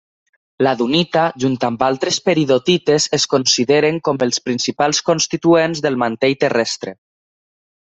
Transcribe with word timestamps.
La 0.67 0.71
dunita, 0.79 1.25
junt 1.43 1.57
amb 1.69 1.85
altres 1.89 2.17
peridotites 2.31 3.07
es 3.19 3.29
consideren 3.37 4.03
com 4.11 4.23
els 4.29 4.45
principals 4.49 5.07
constituents 5.13 5.87
del 5.89 6.05
mantell 6.07 6.39
terrestre. 6.47 7.01